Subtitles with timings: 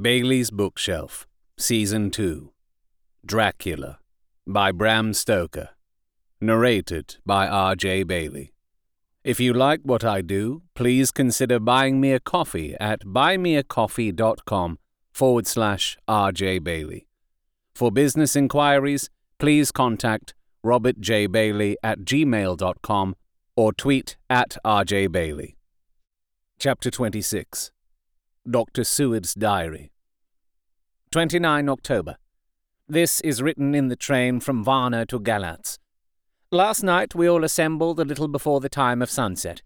[0.00, 2.52] Bailey's Bookshelf, Season 2
[3.26, 3.98] Dracula
[4.46, 5.70] by Bram Stoker.
[6.40, 8.04] Narrated by R.J.
[8.04, 8.52] Bailey.
[9.24, 14.78] If you like what I do, please consider buying me a coffee at buymeacoffee.com
[15.12, 16.60] forward slash R.J.
[16.60, 17.08] Bailey.
[17.74, 19.10] For business inquiries,
[19.40, 21.26] please contact Robert J.
[21.26, 23.16] Bailey at gmail.com
[23.56, 25.56] or tweet at RJ Bailey.
[26.60, 27.72] Chapter 26
[28.50, 28.82] Dr.
[28.82, 29.90] Seward's Diary
[31.10, 32.16] 29 October.
[32.88, 35.78] This is written in the train from Varna to Galatz.
[36.50, 39.60] Last night we all assembled a little before the time of sunset.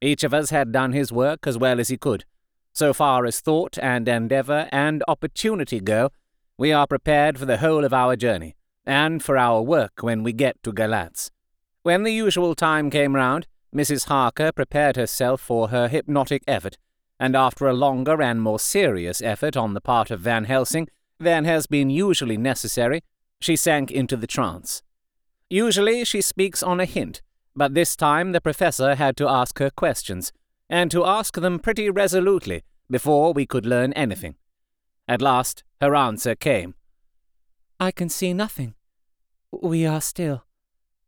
[0.00, 2.24] Each of us had done his work as well as he could.
[2.72, 6.10] So far as thought and endeavour and opportunity go,
[6.56, 10.32] we are prepared for the whole of our journey, and for our work when we
[10.32, 11.30] get to Galatz.
[11.82, 14.06] When the usual time came round, Mrs.
[14.06, 16.78] Harker prepared herself for her hypnotic effort,
[17.22, 20.88] and after a longer and more serious effort on the part of Van Helsing
[21.20, 23.04] than has been usually necessary,
[23.38, 24.82] she sank into the trance.
[25.48, 27.22] Usually she speaks on a hint,
[27.54, 30.32] but this time the professor had to ask her questions,
[30.68, 34.34] and to ask them pretty resolutely before we could learn anything.
[35.06, 36.74] At last her answer came.
[37.78, 38.74] I can see nothing.
[39.52, 40.42] We are still.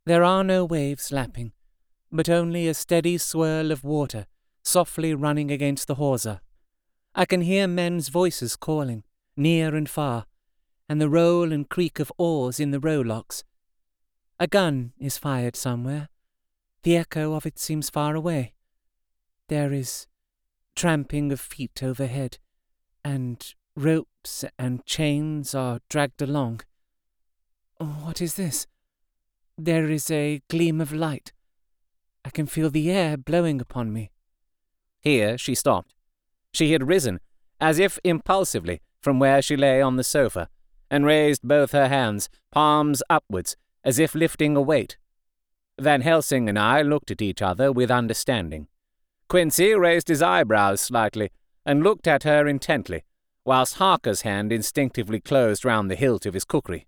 [0.05, 1.51] There are no waves lapping,
[2.09, 4.27] but only a steady swirl of water
[4.65, 6.41] softly running against the hawser.
[7.13, 9.03] I can hear men's voices calling,
[9.37, 10.25] near and far,
[10.89, 13.43] and the roll and creak of oars in the rowlocks.
[14.39, 16.09] A gun is fired somewhere.
[16.83, 18.53] The echo of it seems far away.
[19.47, 20.07] There is
[20.75, 22.37] tramping of feet overhead,
[23.03, 26.61] and ropes and chains are dragged along.
[27.77, 28.67] What is this?
[29.57, 31.31] There is a gleam of light.
[32.25, 34.11] I can feel the air blowing upon me.
[35.05, 35.93] Here she stopped.
[36.51, 37.19] She had risen,
[37.61, 40.49] as if impulsively, from where she lay on the sofa,
[40.89, 44.97] and raised both her hands, palms upwards, as if lifting a weight.
[45.79, 48.67] Van Helsing and I looked at each other with understanding.
[49.29, 51.29] Quincy raised his eyebrows slightly,
[51.67, 53.03] and looked at her intently,
[53.45, 56.87] whilst Harker's hand instinctively closed round the hilt of his kukri.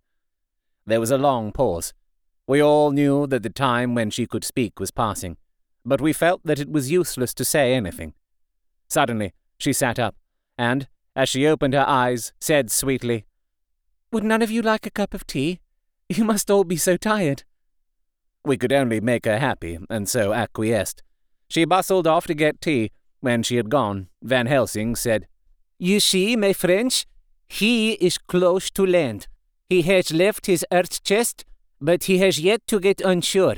[0.88, 1.94] There was a long pause.
[2.48, 5.38] We all knew that the time when she could speak was passing
[5.86, 8.14] but we felt that it was useless to say anything.
[8.88, 10.16] Suddenly, she sat up,
[10.58, 13.26] and, as she opened her eyes, said sweetly,
[14.12, 15.60] Would none of you like a cup of tea?
[16.10, 17.44] You must all be so tired.
[18.46, 21.04] We could only make her happy, and so acquiesced.
[21.50, 22.92] She bustled off to get tea.
[23.20, 25.28] When she had gone, Van Helsing said,
[25.80, 27.06] You see, my French,
[27.48, 29.28] he is close to land.
[29.70, 31.44] He has left his earth chest,
[31.82, 33.56] but he has yet to get on shore.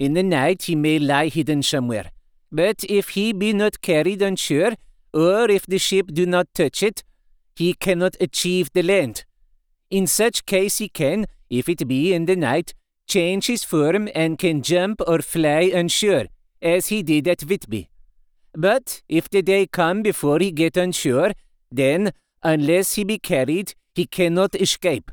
[0.00, 2.10] In the night he may lie hidden somewhere.
[2.50, 4.72] But if he be not carried on shore,
[5.12, 7.04] or if the ship do not touch it,
[7.54, 9.24] he cannot achieve the land.
[9.90, 12.72] In such case he can, if it be in the night,
[13.06, 16.24] change his form and can jump or fly on shore,
[16.62, 17.90] as he did at Whitby.
[18.54, 21.32] But if the day come before he get on shore,
[21.70, 22.12] then,
[22.42, 25.10] unless he be carried, he cannot escape.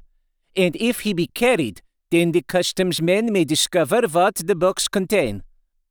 [0.56, 1.82] And if he be carried,
[2.12, 5.44] then the customs men may discover what the box contain.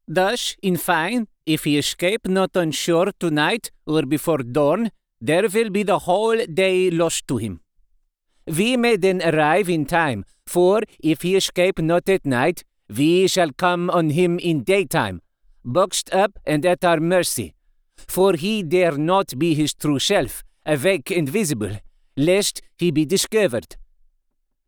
[0.08, 4.90] Thus, in fine, if he escape not on shore tonight or before dawn,
[5.20, 7.60] there will be the whole day lost to him.
[8.46, 13.50] We may then arrive in time, for if he escape not at night, we shall
[13.50, 15.22] come on him in daytime,
[15.64, 17.54] boxed up and at our mercy.
[18.08, 21.80] For he dare not be his true self, awake and visible,
[22.16, 23.76] lest he be discovered.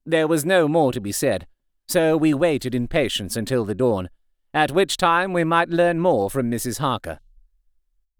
[0.09, 1.47] There was no more to be said,
[1.87, 4.09] so we waited in patience until the dawn,
[4.55, 6.79] at which time we might learn more from Mrs.
[6.79, 7.19] Harker.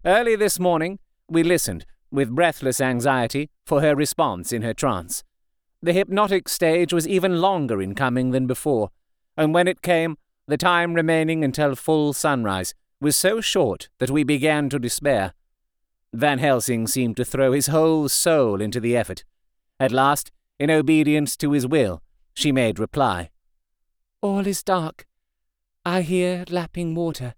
[0.05, 5.23] Early this morning, we listened, with breathless anxiety, for her response in her trance.
[5.81, 8.91] The hypnotic stage was even longer in coming than before,
[9.35, 14.23] and when it came, the time remaining until full sunrise was so short that we
[14.23, 15.33] began to despair.
[16.13, 19.23] Van Helsing seemed to throw his whole soul into the effort.
[19.79, 22.01] At last, in obedience to his will,
[22.33, 23.29] she made reply.
[24.21, 25.07] All is dark.
[25.85, 27.33] I hear lapping water,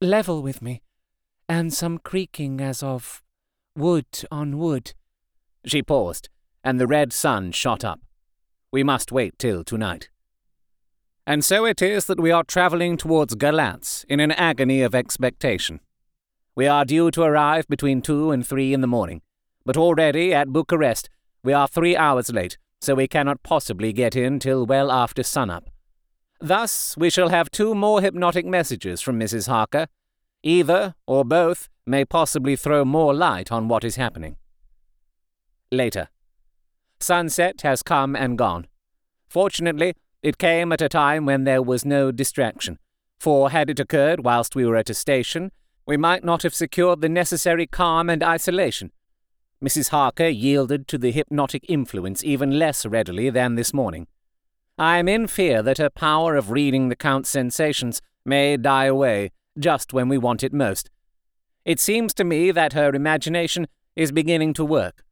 [0.00, 0.82] level with me,
[1.48, 3.22] and some creaking as of
[3.76, 4.92] wood on wood.
[5.64, 6.28] She paused,
[6.64, 8.00] and the red sun shot up.
[8.72, 10.10] We must wait till tonight.
[11.26, 15.80] And so it is that we are travelling towards Galatz in an agony of expectation.
[16.56, 19.22] We are due to arrive between two and three in the morning,
[19.64, 21.08] but already at Bucharest
[21.42, 25.70] we are three hours late, so we cannot possibly get in till well after sunup.
[26.40, 29.48] Thus, we shall have two more hypnotic messages from Mrs.
[29.48, 29.88] Harker.
[30.42, 34.36] Either, or both, may possibly throw more light on what is happening.
[35.72, 36.08] Later.
[37.00, 38.66] Sunset has come and gone.
[39.28, 42.78] Fortunately, it came at a time when there was no distraction,
[43.18, 45.50] for had it occurred whilst we were at a station,
[45.86, 48.92] we might not have secured the necessary calm and isolation.
[49.62, 49.88] Mrs.
[49.88, 54.06] Harker yielded to the hypnotic influence even less readily than this morning.
[54.78, 59.32] I am in fear that her power of reading the Count's sensations may die away
[59.58, 60.90] just when we want it most.
[61.64, 63.66] It seems to me that her imagination
[63.96, 65.02] is beginning to work.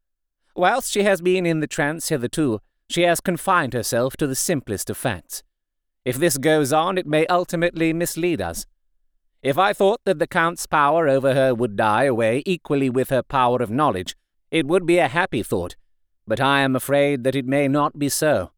[0.55, 4.89] Whilst she has been in the trance hitherto, she has confined herself to the simplest
[4.89, 5.43] of facts.
[6.05, 8.65] If this goes on, it may ultimately mislead us.
[9.43, 13.25] If I thought that the Count's power over her would die away equally with her
[13.25, 14.15] power of knowledge,
[14.57, 15.77] it would be a happy thought,
[16.27, 18.53] but I am afraid that it may not be so.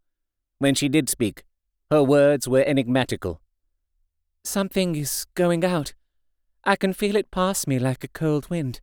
[0.58, 1.42] When she did speak,
[1.90, 3.40] her words were enigmatical.
[4.44, 5.94] Something is going out.
[6.62, 8.80] I can feel it pass me like a cold wind.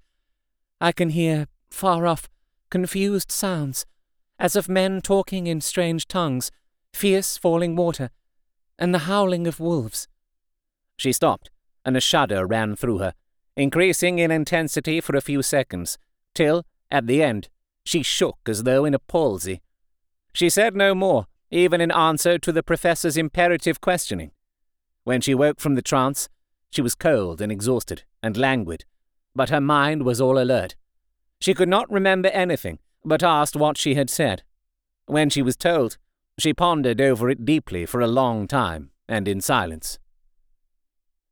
[0.81, 2.27] I can hear, far off,
[2.69, 3.85] confused sounds,
[4.37, 6.51] as of men talking in strange tongues,
[6.93, 8.09] fierce falling water,
[8.77, 10.09] and the howling of wolves.
[10.97, 11.49] She stopped,
[11.85, 13.13] and a shudder ran through her,
[13.55, 15.97] increasing in intensity for a few seconds,
[16.33, 17.49] till, at the end,
[17.85, 19.61] she shook as though in a palsy.
[20.33, 24.31] She said no more, even in answer to the professor's imperative questioning.
[25.03, 26.29] When she woke from the trance,
[26.71, 28.85] she was cold and exhausted and languid,
[29.35, 30.75] but her mind was all alert.
[31.39, 34.43] She could not remember anything, but asked what she had said.
[35.05, 35.97] When she was told,
[36.37, 39.99] she pondered over it deeply for a long time, and in silence.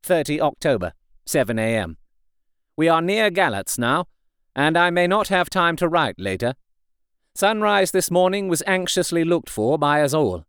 [0.03, 0.93] 30 October,
[1.25, 1.97] 7 a.m.
[2.77, 4.07] We are near Galatz now,
[4.55, 6.53] and I may not have time to write later.
[7.35, 10.45] Sunrise this morning was anxiously looked for by us all.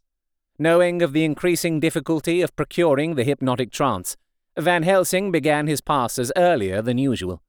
[0.58, 4.16] Knowing of the increasing difficulty of procuring the hypnotic trance,
[4.56, 7.42] Van Helsing began his passes earlier than usual.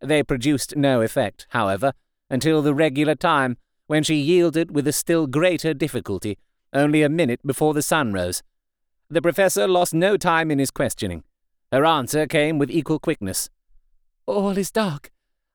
[0.00, 1.92] They produced no effect, however,
[2.28, 3.56] until the regular time,
[3.86, 6.38] when she yielded with a still greater difficulty,
[6.72, 8.42] only a minute before the sun rose.
[9.08, 11.24] The professor lost no time in his questioning.
[11.70, 13.50] Her answer came with equal quickness.
[14.26, 15.10] All is dark.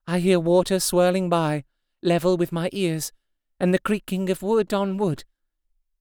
[0.08, 1.64] I hear water swirling by,
[2.04, 3.12] level with my ears,
[3.60, 5.24] and the creaking of wood on wood.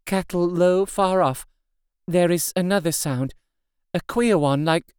[0.05, 1.47] Cattle low far off.
[2.07, 3.35] There is another sound,
[3.95, 4.95] a queer one like.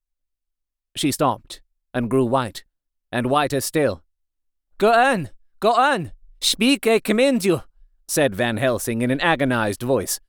[0.95, 1.61] She stopped
[1.93, 2.63] and grew white,
[3.11, 4.03] and whiter still.
[4.79, 5.29] Go on,
[5.59, 6.11] go on,
[6.41, 7.61] speak, I commend you,
[8.07, 10.19] said Van Helsing in an agonized voice.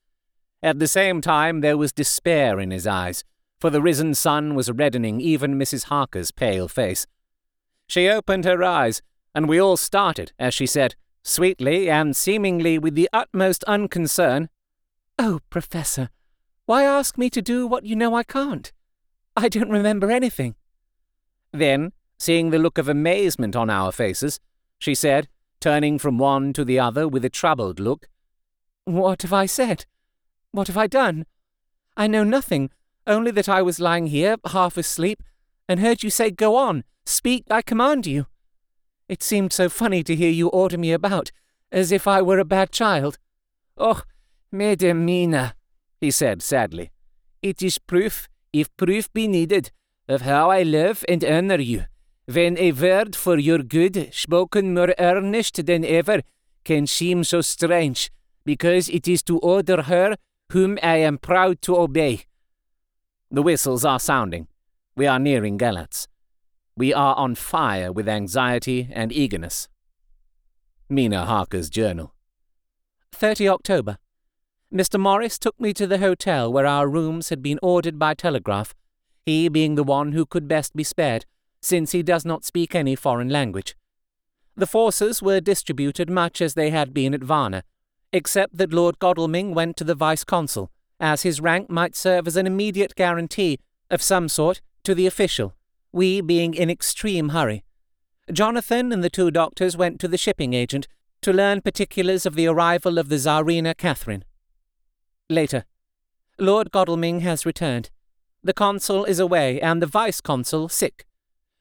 [0.62, 3.24] At the same time, there was despair in his eyes,
[3.58, 5.84] for the risen sun was reddening even Mrs.
[5.84, 7.06] Harker's pale face.
[7.86, 9.02] She opened her eyes,
[9.34, 14.48] and we all started as she said, sweetly and seemingly with the utmost unconcern,
[15.18, 16.10] Oh, Professor,
[16.66, 18.72] why ask me to do what you know I can't?
[19.36, 20.54] I don't remember anything.
[21.52, 24.40] Then, seeing the look of amazement on our faces,
[24.78, 25.28] she said,
[25.60, 28.08] turning from one to the other with a troubled look,
[28.84, 29.86] What have I said?
[30.50, 31.26] What have I done?
[31.96, 32.70] I know nothing,
[33.06, 35.22] only that I was lying here, half asleep,
[35.68, 38.26] and heard you say, Go on, speak, I command you.
[39.08, 41.30] It seemed so funny to hear you order me about,
[41.70, 43.18] as if I were a bad child.
[43.76, 44.02] Oh,
[44.50, 45.54] Madam Mina,
[46.00, 46.90] he said sadly,
[47.42, 49.70] it is proof, if proof be needed,
[50.08, 51.84] of how I love and honour you,
[52.26, 56.22] when a word for your good, spoken more earnest than ever,
[56.64, 58.10] can seem so strange,
[58.44, 60.16] because it is to order her
[60.52, 62.24] whom I am proud to obey.
[63.30, 64.48] The whistles are sounding.
[64.98, 66.08] We are nearing Galatz.
[66.74, 69.68] We are on fire with anxiety and eagerness.
[70.88, 72.14] Mina Harker's Journal.
[73.12, 73.98] 30 October.
[74.72, 74.98] Mr.
[74.98, 78.74] Morris took me to the hotel where our rooms had been ordered by telegraph,
[79.26, 81.26] he being the one who could best be spared,
[81.60, 83.76] since he does not speak any foreign language.
[84.56, 87.64] The forces were distributed much as they had been at Varna,
[88.14, 92.38] except that Lord Godalming went to the Vice Consul, as his rank might serve as
[92.38, 93.58] an immediate guarantee,
[93.90, 95.56] of some sort, to the official,
[95.90, 97.64] we being in extreme hurry.
[98.32, 100.86] Jonathan and the two doctors went to the shipping agent
[101.22, 104.24] to learn particulars of the arrival of the Czarina Catherine.
[105.28, 105.64] Later.
[106.38, 107.90] Lord Godalming has returned.
[108.44, 111.04] The consul is away and the vice consul sick.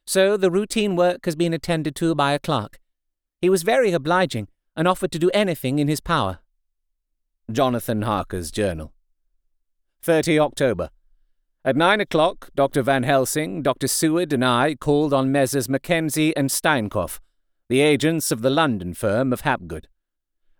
[0.05, 2.79] So the routine work has been attended to by a clerk.
[3.41, 6.39] He was very obliging and offered to do anything in his power.
[7.51, 8.93] Jonathan Harker's Journal.
[10.03, 10.91] 30 October.
[11.65, 12.83] At nine o'clock, Dr.
[12.83, 13.87] Van Helsing, Dr.
[13.87, 15.67] Seward, and I called on Messrs.
[15.67, 17.19] Mackenzie and Steinkopf,
[17.69, 19.87] the agents of the London firm of Hapgood.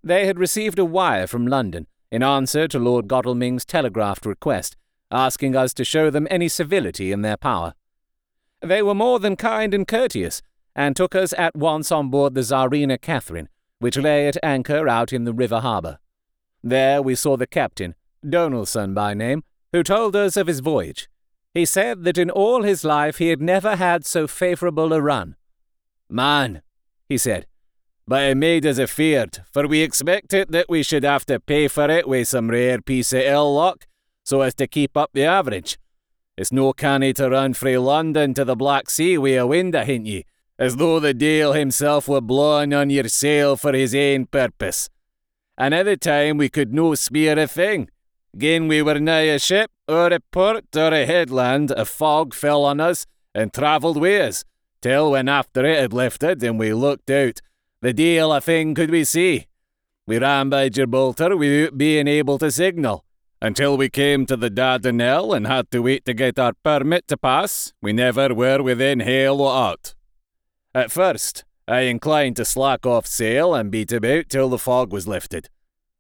[0.04, 4.78] They had received a wire from London in answer to Lord Godalming's telegraphed request,
[5.12, 7.76] asking us to show them any civility in their power.
[8.62, 10.42] They were more than kind and courteous,
[10.76, 15.14] and took us at once on board the Czarina Catherine, which lay at anchor out
[15.14, 16.00] in the river harbour.
[16.64, 17.94] There we saw the captain,
[18.28, 19.44] Donelson by name,
[19.76, 21.10] who told us of his voyage.
[21.54, 25.36] He said that in all his life he had never had so favourable a run.
[26.10, 26.62] Man,
[27.10, 27.46] he said,
[28.08, 31.90] but it made us afeard, for we expected that we should have to pay for
[31.90, 33.86] it with some rare piece of ill luck,
[34.24, 35.78] so as to keep up the average.
[36.38, 40.06] It's no canny to run frae London to the Black Sea wi' a wind ahint
[40.06, 40.24] ye,
[40.58, 44.90] as though the Deil himself were blowing on your sail for his ain purpose.
[45.58, 47.90] The time we could no speer a thing.
[48.38, 52.66] Gin we were nigh a ship, or a port, or a headland, a fog fell
[52.66, 54.44] on us and travelled wi' us,
[54.82, 57.40] till when after it had lifted and we looked out,
[57.82, 59.46] the deil a thing could we see.
[60.06, 63.06] We ran by Gibraltar without being able to signal.
[63.42, 67.18] Until we came to the Dardanelles and had to wait to get our permit to
[67.18, 69.96] pass, we never were within hail o' aught.
[70.74, 75.08] At first, I inclined to slack off sail and beat about till the fog was
[75.08, 75.50] lifted.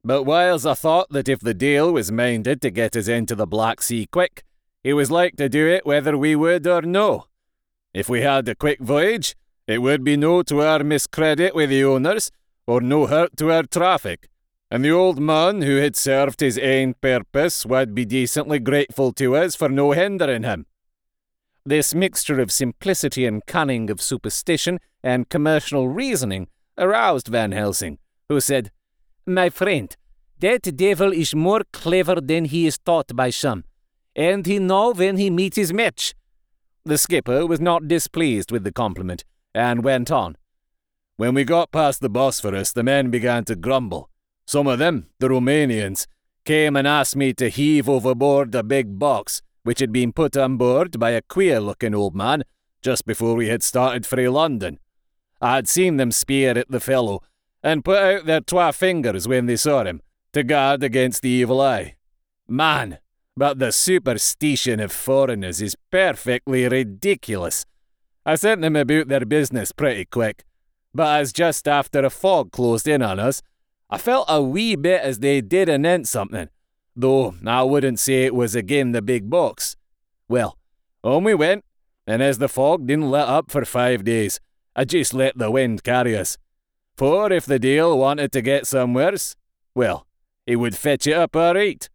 [0.05, 3.47] But whiles I thought that if the Deil was minded to get us into the
[3.47, 4.43] Black Sea quick,
[4.83, 7.25] he was like to do it whether we would or no.
[7.91, 9.35] If we had a quick voyage,
[9.65, 12.29] it would be no to our miscredit with the owners,
[12.67, 14.29] or no hurt to our traffic,
[14.69, 19.35] and the old man who had served his ain purpose would be decently grateful to
[19.35, 20.67] us for no hindering him.
[21.65, 26.47] This mixture of simplicity and cunning of superstition and commercial reasoning
[26.77, 27.97] aroused Van Helsing,
[28.29, 28.69] who said,
[29.27, 29.95] My friend,
[30.39, 33.63] that devil is more clever than he is thought by some,
[34.15, 36.13] and he know when he meets his match.
[36.83, 40.37] The skipper was not displeased with the compliment, and went on.
[41.17, 44.11] When we got past the Bosphorus, the men began to grumble.
[44.45, 46.05] Some of them, the Romanians,
[46.43, 50.57] came and asked me to heave overboard a big box, which had been put on
[50.57, 52.43] board by a queer looking old man
[52.83, 54.77] just before we had started for London.
[55.41, 57.23] I had seen them speer at the fellow,
[57.65, 59.99] and put out their twa fingers when they saw him,
[60.33, 61.95] to guard against the evil eye.
[62.47, 62.99] Man,
[63.35, 67.65] but the superstition of foreigners is perfectly ridiculous.
[68.23, 70.43] I sent them about their business pretty quick,
[70.93, 73.41] but as just after a fog closed in on us,
[73.89, 76.49] I felt a wee bit as they did anent something,
[76.95, 79.75] though I wouldn't say it was again the big box.
[80.29, 80.55] Well,
[81.03, 81.65] on we went,
[82.05, 84.39] and as the fog didn't let up for five days,
[84.75, 86.37] I just let the wind carry us.
[86.97, 89.35] For if the Deil wanted to get somewheres,
[89.73, 90.07] well,
[90.45, 91.87] he would fetch it up all right.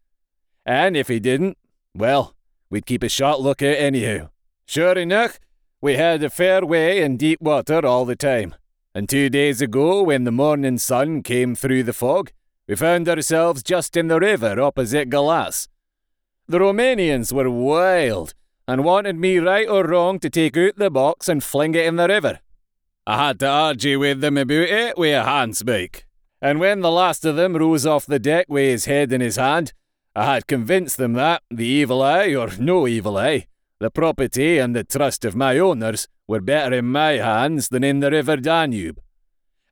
[0.66, 1.56] And if he didn't,
[1.94, 2.34] well,
[2.68, 4.28] we'd keep a sharp lookout anyhow.
[4.66, 5.40] Sure enough,
[5.80, 8.54] we had a fair way in deep water all the time,
[8.94, 12.30] and two days ago, when the morning sun came through the fog,
[12.68, 15.68] we found ourselves just in the river opposite Galatz.
[16.46, 18.34] The Romanians were wild
[18.68, 21.96] and wanted me right or wrong to take out the box and fling it in
[21.96, 22.40] the river.
[23.10, 26.04] I had to argue with them about it with a handspike,
[26.40, 29.34] and when the last of them rose off the deck with his head in his
[29.34, 29.72] hand,
[30.14, 33.48] I had convinced them that the evil eye, or no evil eye,
[33.80, 37.98] the property and the trust of my owners were better in my hands than in
[37.98, 39.00] the River Danube.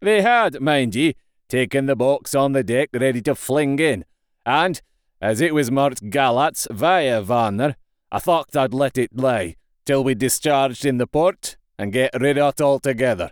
[0.00, 1.14] They had, mind ye,
[1.48, 4.04] taken the box on the deck ready to fling in,
[4.44, 4.82] and,
[5.20, 7.76] as it was marked Galatz via Varna,
[8.10, 9.54] I thought I'd let it lie
[9.86, 13.30] till we discharged in the port and get rid of it altogether.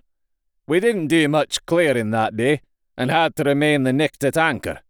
[0.67, 2.61] We didn't do much clearing that day,
[2.97, 4.81] and had to remain the night at anchor.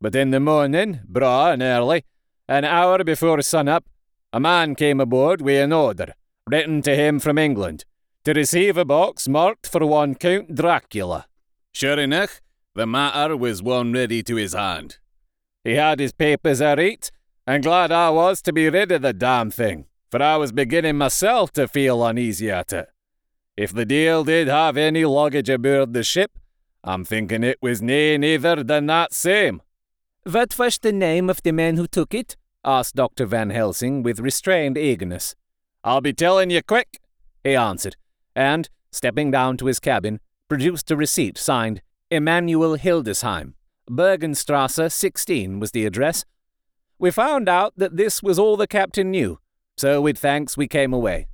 [0.00, 2.04] But in the morning, braw and early,
[2.48, 3.84] an hour before sun-up,
[4.32, 6.14] a man came aboard with an order,
[6.46, 7.84] written to him from England,
[8.24, 11.26] to receive a box marked for one Count Dracula.
[11.72, 12.40] Sure enough,
[12.74, 14.98] the matter was one ready to his hand.
[15.62, 17.10] He had his papers a right,
[17.46, 20.98] and glad I was to be rid of the damn thing, for I was beginning
[20.98, 22.88] myself to feel uneasy at it.
[23.56, 26.32] If the Deil did have any luggage aboard the ship,
[26.82, 29.62] I'm thinking it was nae neither than that same.
[30.24, 32.36] What was the name of the man who took it?
[32.64, 33.26] asked Dr.
[33.26, 35.36] Van Helsing with restrained eagerness.
[35.84, 36.98] I'll be telling you quick,
[37.44, 37.96] he answered,
[38.34, 40.18] and, stepping down to his cabin,
[40.48, 41.80] produced a receipt signed
[42.10, 43.54] Immanuel Hildesheim.
[43.88, 46.24] Bergenstrasse 16 was the address.
[46.98, 49.38] We found out that this was all the captain knew,
[49.76, 51.28] so with thanks we came away.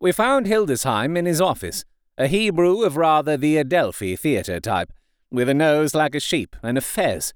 [0.00, 1.84] We found Hildesheim in his office,
[2.16, 4.92] a Hebrew of rather the Adelphi theatre type,
[5.30, 7.34] with a nose like a sheep and a fez.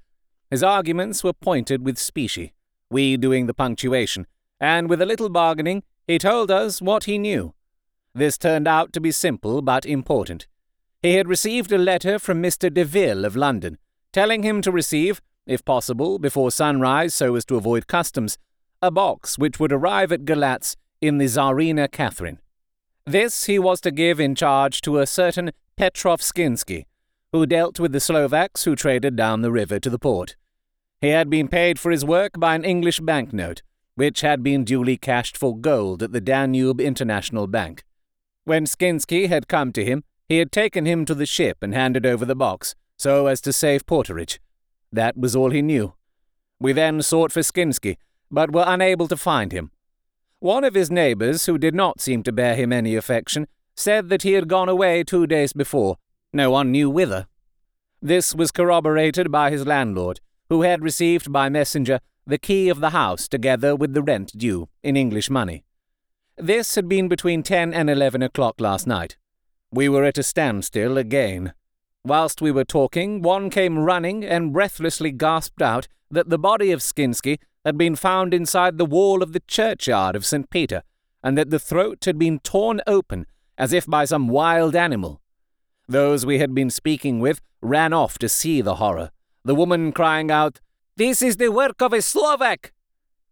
[0.50, 2.52] His arguments were pointed with specie
[2.92, 4.26] we doing the punctuation,
[4.60, 7.54] and with a little bargaining, he told us what he knew.
[8.14, 10.46] This turned out to be simple but important.
[11.00, 12.72] He had received a letter from Mr.
[12.72, 13.78] Deville of London,
[14.12, 18.36] telling him to receive, if possible, before sunrise so as to avoid customs,
[18.82, 22.38] a box which would arrive at Galatz in the Czarina Catherine.
[23.04, 26.84] This he was to give in charge to a certain Petrof Skinsky,
[27.32, 30.36] who dealt with the Slovaks who traded down the river to the port.
[31.00, 33.62] He had been paid for his work by an English banknote,
[33.96, 37.84] which had been duly cashed for gold at the Danube International Bank.
[38.44, 42.06] When Skinsky had come to him, he had taken him to the ship and handed
[42.06, 44.38] over the box, so as to save porterage.
[44.92, 45.94] That was all he knew.
[46.60, 47.96] We then sought for Skinsky,
[48.30, 49.72] but were unable to find him.
[50.42, 53.46] One of his neighbours, who did not seem to bear him any affection,
[53.76, 55.98] said that he had gone away two days before,
[56.32, 57.28] no one knew whither.
[58.02, 60.18] This was corroborated by his landlord,
[60.48, 64.68] who had received by messenger the key of the house together with the rent due
[64.82, 65.62] in English money.
[66.36, 69.16] This had been between ten and eleven o'clock last night.
[69.70, 71.52] We were at a standstill again.
[72.04, 76.80] Whilst we were talking, one came running and breathlessly gasped out that the body of
[76.80, 80.50] Skinsky had been found inside the wall of the churchyard of St.
[80.50, 80.82] Peter,
[81.22, 83.26] and that the throat had been torn open
[83.56, 85.20] as if by some wild animal.
[85.88, 89.10] Those we had been speaking with ran off to see the horror,
[89.44, 90.60] the woman crying out,
[90.96, 92.72] This is the work of a Slovak!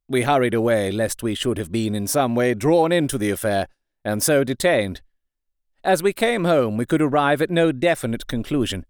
[0.08, 3.68] We hurried away lest we should have been in some way drawn into the affair,
[4.04, 5.02] and so detained.
[5.82, 8.84] As we came home, we could arrive at no definite conclusion.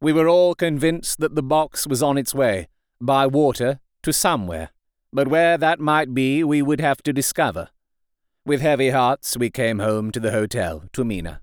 [0.00, 2.68] We were all convinced that the box was on its way,
[3.00, 4.70] by water, to somewhere,
[5.12, 7.68] but where that might be we would have to discover.
[8.44, 11.40] With heavy hearts, we came home to the hotel, to Mina.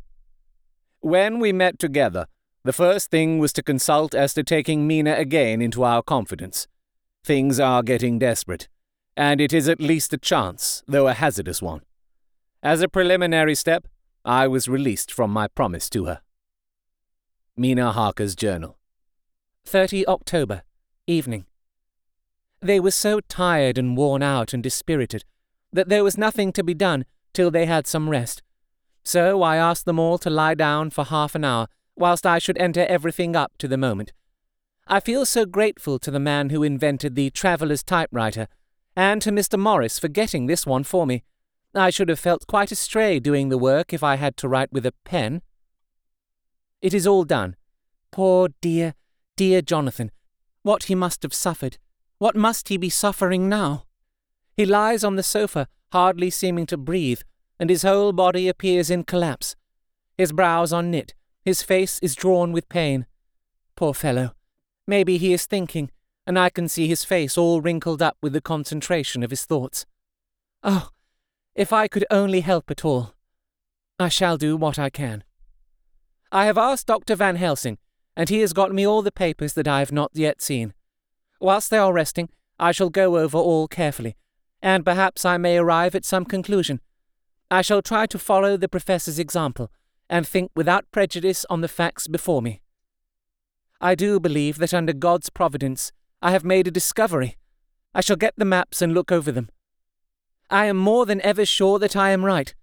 [0.99, 2.27] When we met together,
[2.65, 6.67] the first thing was to consult as to taking Mina again into our confidence.
[7.23, 8.67] Things are getting desperate,
[9.15, 11.81] and it is at least a chance, though a hazardous one.
[12.61, 13.87] As a preliminary step,
[14.25, 16.21] I was released from my promise to her.
[17.55, 18.77] Mina Harker's Journal.
[19.65, 20.63] 30 October,
[21.07, 21.45] evening.
[22.61, 25.23] They were so tired and worn out and dispirited
[25.71, 28.41] that there was nothing to be done till they had some rest.
[29.03, 32.57] So I asked them all to lie down for half an hour, whilst I should
[32.57, 34.13] enter everything up to the moment.
[34.87, 38.47] I feel so grateful to the man who invented the traveller's typewriter,
[38.95, 39.57] and to Mr.
[39.57, 41.23] Morris for getting this one for me.
[41.75, 44.85] I should have felt quite astray doing the work if I had to write with
[44.85, 45.41] a pen.
[46.81, 47.55] It is all done.
[48.11, 48.95] Poor dear,
[49.35, 50.11] dear Jonathan.
[50.63, 51.77] What he must have suffered.
[52.19, 53.85] What must he be suffering now?
[54.55, 57.21] He lies on the sofa, hardly seeming to breathe,
[57.59, 59.55] and his whole body appears in collapse.
[60.17, 61.13] His brows are knit,
[61.45, 63.05] his face is drawn with pain.
[63.75, 64.33] Poor fellow.
[64.85, 65.91] Maybe he is thinking,
[66.27, 69.85] and I can see his face all wrinkled up with the concentration of his thoughts.
[70.61, 70.89] Oh,
[71.55, 73.13] if I could only help at all.
[73.97, 75.23] I shall do what I can.
[76.31, 77.15] I have asked Dr.
[77.15, 77.77] Van Helsing,
[78.15, 80.73] and he has got me all the papers that I have not yet seen.
[81.39, 84.15] Whilst they are resting, I shall go over all carefully,
[84.61, 86.81] and perhaps I may arrive at some conclusion.
[87.49, 89.71] I shall try to follow the Professor's example,
[90.09, 92.61] and think without prejudice on the facts before me.
[93.79, 97.37] I do believe that under God's providence I have made a discovery.
[97.93, 99.49] I shall get the maps and look over them.
[100.49, 102.53] I am more than ever sure that I am right.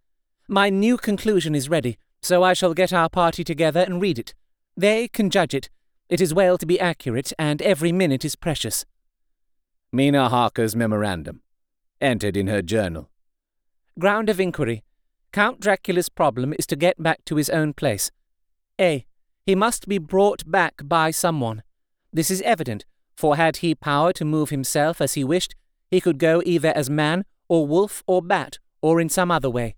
[0.48, 4.34] My new conclusion is ready, so I shall get our party together and read it.
[4.76, 5.70] They can judge it.
[6.08, 8.84] It is well to be accurate, and every minute is precious.
[9.92, 11.42] Mina Harker's memorandum,
[12.00, 13.10] entered in her journal.
[13.98, 14.84] Ground of inquiry.
[15.32, 18.10] Count Dracula's problem is to get back to his own place.
[18.80, 19.04] A.
[19.44, 21.62] He must be brought back by someone.
[22.12, 22.84] This is evident,
[23.16, 25.56] for had he power to move himself as he wished,
[25.90, 29.74] he could go either as man, or wolf, or bat, or in some other way.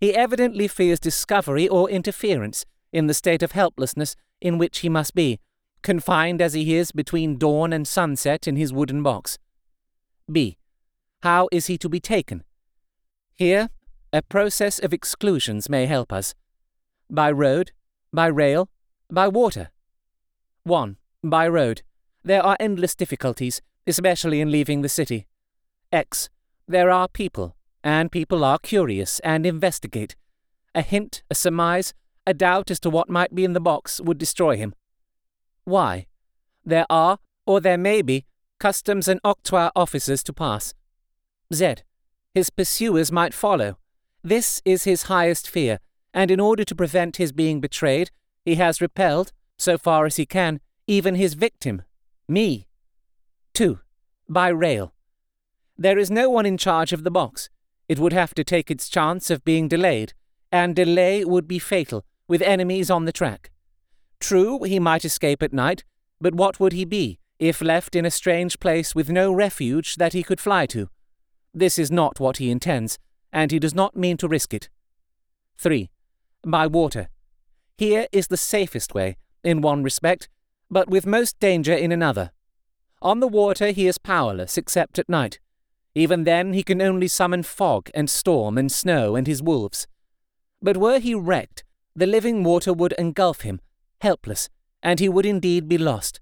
[0.00, 5.14] He evidently fears discovery or interference in the state of helplessness in which he must
[5.14, 5.38] be,
[5.82, 9.38] confined as he is between dawn and sunset in his wooden box.
[10.30, 10.58] B.
[11.22, 12.44] How is he to be taken?
[13.34, 13.70] Here,
[14.12, 16.34] a process of exclusions may help us.
[17.10, 17.72] By road,
[18.12, 18.68] by rail,
[19.10, 19.70] by water.
[20.64, 20.96] 1.
[21.24, 21.82] By road.
[22.24, 25.26] There are endless difficulties, especially in leaving the city.
[25.92, 26.30] X.
[26.68, 30.14] There are people, and people are curious and investigate.
[30.74, 31.94] A hint, a surmise,
[32.26, 34.74] a doubt as to what might be in the box would destroy him.
[35.64, 36.06] Y.
[36.64, 38.24] There are, or there may be,
[38.58, 40.74] customs and octroi officers to pass.
[41.52, 41.74] Z.
[42.34, 43.78] His pursuers might follow.
[44.22, 45.80] This is his highest fear,
[46.14, 48.10] and in order to prevent his being betrayed,
[48.44, 51.82] he has repelled, so far as he can, even his victim,
[52.28, 52.66] me.
[53.54, 53.80] 2.
[54.28, 54.94] By rail.
[55.76, 57.50] There is no one in charge of the box.
[57.88, 60.14] It would have to take its chance of being delayed,
[60.50, 63.50] and delay would be fatal, with enemies on the track.
[64.22, 65.82] True, he might escape at night,
[66.20, 70.12] but what would he be if left in a strange place with no refuge that
[70.12, 70.88] he could fly to?
[71.52, 73.00] This is not what he intends,
[73.32, 74.70] and he does not mean to risk it.
[75.58, 75.90] 3.
[76.46, 77.08] By water.
[77.76, 80.28] Here is the safest way, in one respect,
[80.70, 82.30] but with most danger in another.
[83.02, 85.40] On the water he is powerless except at night.
[85.96, 89.88] Even then he can only summon fog and storm and snow and his wolves.
[90.62, 91.64] But were he wrecked,
[91.96, 93.60] the living water would engulf him,
[94.02, 94.48] helpless,
[94.82, 96.20] and he would indeed be lost.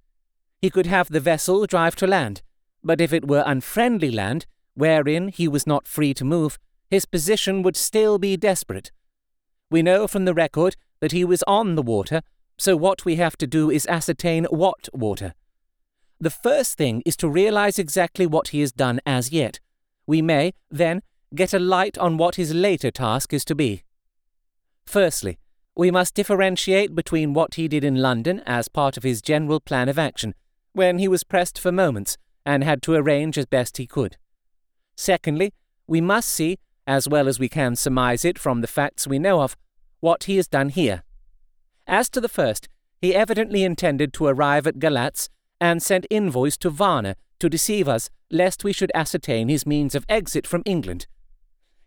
[0.61, 2.43] He could have the vessel drive to land,
[2.85, 6.59] but if it were unfriendly land, wherein he was not free to move,
[6.91, 8.93] his position would still be desperate.
[9.71, 12.23] We know from the record that he was on the water,
[12.59, 15.35] so what we have to do is ascertain what water.
[16.21, 19.61] The first thing is to realize exactly what he has done as yet.
[20.07, 21.01] We may, then,
[21.35, 23.85] get a light on what his later task is to be.
[24.85, 25.39] Firstly,
[25.81, 29.89] we must differentiate between what he did in London as part of his general plan
[29.89, 30.35] of action,
[30.75, 34.19] when he was pressed for moments and had to arrange as best he could.
[34.95, 35.55] Secondly,
[35.87, 39.41] we must see, as well as we can surmise it from the facts we know
[39.41, 39.57] of,
[40.01, 41.03] what he has done here.
[41.87, 42.69] As to the first,
[43.01, 45.31] he evidently intended to arrive at Galatz
[45.63, 50.05] and sent envoys to Varna to deceive us, lest we should ascertain his means of
[50.11, 51.07] exit from England.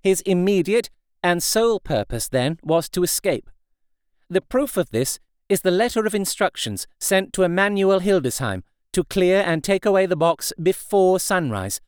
[0.01, 0.89] His immediate
[1.21, 3.51] and sole purpose, then, was to escape.
[4.33, 9.43] The proof of this is the letter of instructions sent to Immanuel Hildesheim to clear
[9.45, 11.79] and take away the box before sunrise,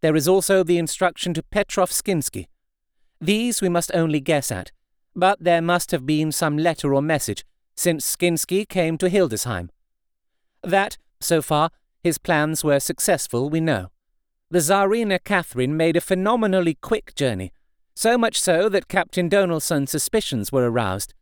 [0.00, 2.46] there is also the instruction to Petrof Skinsky.
[3.20, 4.72] These we must only guess at,
[5.14, 7.44] but there must have been some letter or message,
[7.76, 9.68] since Skinsky came to Hildesheim.
[10.64, 11.70] That, so far,
[12.02, 13.92] his plans were successful, we know.
[14.50, 17.52] The Czarina Catherine made a phenomenally quick journey,
[17.94, 21.14] so much so that Captain Donelson's suspicions were aroused.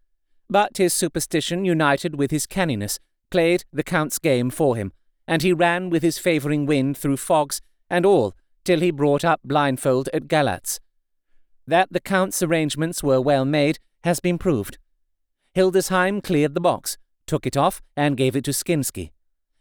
[0.49, 2.99] But his superstition, united with his canniness,
[3.31, 4.93] played the Count's game for him,
[5.27, 9.41] and he ran with his favouring wind through fogs and all till he brought up
[9.45, 10.81] blindfold at Galatz.
[11.67, 14.79] That the Count's arrangements were well made has been proved.
[15.55, 19.13] Hildesheim cleared the box, took it off, and gave it to Skinsky.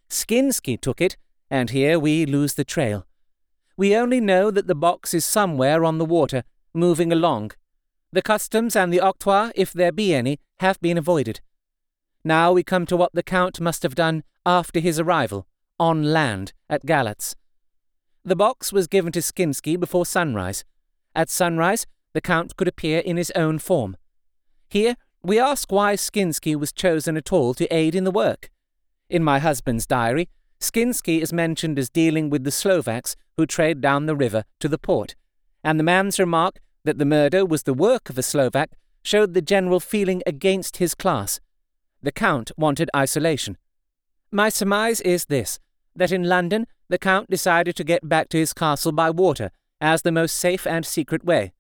[0.10, 1.17] Skinsky took it,
[1.50, 3.06] and here we lose the trail.
[3.78, 6.43] We only know that the box is somewhere on the water,
[6.74, 7.52] moving along.
[8.13, 11.41] The customs and the octroi, if there be any, have been avoided.
[12.23, 15.47] Now we come to what the Count must have done after his arrival,
[15.80, 17.34] on land, at Galatz.
[18.23, 20.63] The box was given to Skinsky before sunrise.
[21.15, 23.97] At sunrise, the Count could appear in his own form.
[24.69, 28.52] Here, we ask why Skinsky was chosen at all to aid in the work.
[29.10, 34.06] In my husband's diary, Skinsky is mentioned as dealing with the Slovaks who trade down
[34.06, 35.15] the river to the port,
[35.63, 38.72] and the man's remark that the murder was the work of a Slovak
[39.04, 41.39] showed the general feeling against his class.
[42.02, 43.58] The Count wanted isolation.
[44.32, 45.60] My surmise is this
[45.96, 50.02] that in London the Count decided to get back to his castle by water as
[50.02, 51.54] the most safe and secret way.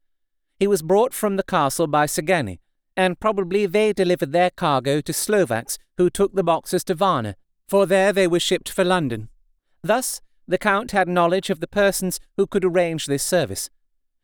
[0.59, 2.59] He was brought from the castle by Szgany,
[2.95, 7.35] and probably they delivered their cargo to Slovaks who took the boxes to Varna,
[7.67, 9.29] for there they were shipped for London.
[9.81, 13.69] Thus, the Count had knowledge of the persons who could arrange this service.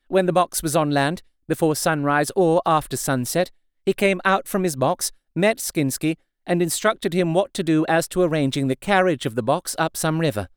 [0.10, 3.52] When the box was on land, before sunrise or after sunset,
[3.86, 6.18] he came out from his box, met Skinsky,
[6.48, 9.96] and instructed him what to do as to arranging the carriage of the box up
[9.96, 10.48] some river.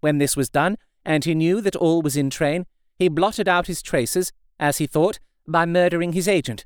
[0.00, 2.64] When this was done, and he knew that all was in train,
[2.98, 6.64] he blotted out his traces, as he thought, by murdering his agent.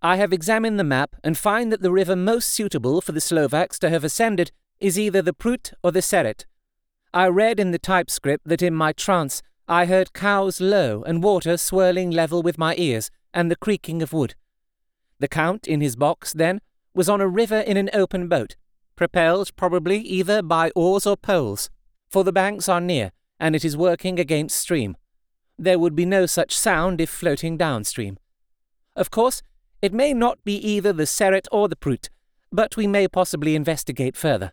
[0.00, 3.78] I have examined the map and find that the river most suitable for the Slovaks
[3.80, 6.46] to have ascended is either the Prut or the Seret.
[7.12, 11.56] I read in the typescript that in my trance I heard cows low and water
[11.56, 14.34] swirling level with my ears and the creaking of wood.
[15.20, 16.60] The Count, in his box, then,
[16.92, 18.56] was on a river in an open boat,
[18.96, 21.70] propelled probably either by oars or poles
[22.10, 24.96] for the banks are near, and it is working against stream.
[25.56, 28.18] There would be no such sound if floating downstream.
[28.96, 29.40] Of course,
[29.80, 32.10] it may not be either the Seret or the Prut,
[32.50, 34.52] but we may possibly investigate further.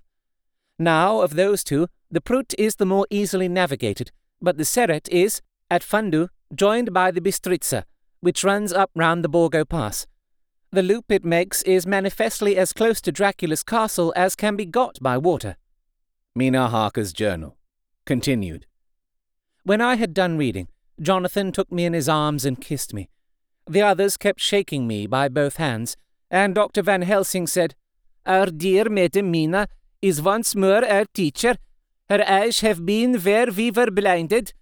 [0.77, 5.41] Now, of those two, the Prut is the more easily navigated, but the Seret is,
[5.69, 7.83] at Fundu, joined by the Bistritza,
[8.19, 10.07] which runs up round the Borgo Pass.
[10.71, 14.97] The loop it makes is manifestly as close to Dracula's castle as can be got
[15.01, 15.55] by water.
[16.35, 17.57] Mina Harker's journal.
[18.05, 18.65] Continued.
[19.63, 20.67] When I had done reading,
[21.01, 23.09] Jonathan took me in his arms and kissed me.
[23.69, 25.97] The others kept shaking me by both hands,
[26.31, 26.81] and Dr.
[26.81, 27.75] Van Helsing said,
[28.25, 29.67] Our dear Madam Mina
[30.01, 31.57] is once more our teacher.
[32.09, 34.53] Her eyes have been where we were blinded.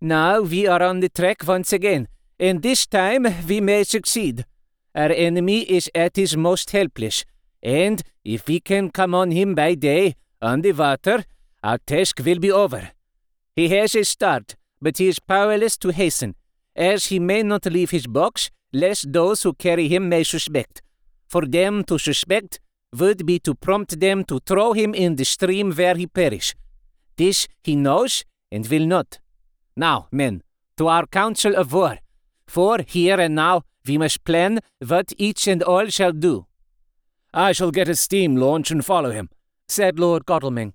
[0.00, 2.08] Now we are on the track once again,
[2.40, 4.44] and this time we may succeed.
[4.94, 7.24] Our enemy is at his most helpless,
[7.62, 11.24] and if we can come on him by day, on the water,
[11.62, 12.90] our task will be over.
[13.54, 16.34] He has a start, but he is powerless to hasten,
[16.74, 20.82] as he may not leave his box, lest those who carry him may suspect.
[21.28, 22.58] For them to suspect,
[22.96, 26.54] would be to prompt them to throw him in the stream where he perish.
[27.18, 29.18] This he knows and will not.
[29.76, 30.42] Now, men,
[30.78, 31.98] to our council of war.
[32.46, 36.46] For here and now we must plan what each and all shall do.
[37.34, 39.28] I shall get a steam launch and follow him,
[39.68, 40.72] said Lord Godalming.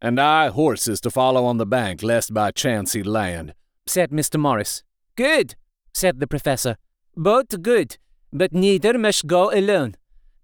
[0.00, 3.54] And I horses to follow on the bank, lest by chance he land,
[3.86, 4.38] said Mr.
[4.40, 4.82] Morris.
[5.14, 5.54] Good,
[5.94, 6.76] said the professor.
[7.16, 7.98] Both good,
[8.32, 9.94] but neither must go alone.